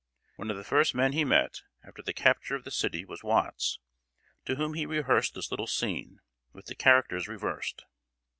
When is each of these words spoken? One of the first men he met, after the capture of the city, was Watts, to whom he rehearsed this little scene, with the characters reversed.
One 0.37 0.49
of 0.49 0.57
the 0.57 0.63
first 0.63 0.95
men 0.95 1.11
he 1.13 1.23
met, 1.23 1.61
after 1.83 2.01
the 2.01 2.11
capture 2.11 2.55
of 2.55 2.63
the 2.63 2.71
city, 2.71 3.05
was 3.05 3.23
Watts, 3.23 3.77
to 4.45 4.55
whom 4.55 4.73
he 4.73 4.87
rehearsed 4.87 5.35
this 5.35 5.51
little 5.51 5.67
scene, 5.67 6.21
with 6.53 6.65
the 6.65 6.73
characters 6.73 7.27
reversed. 7.27 7.85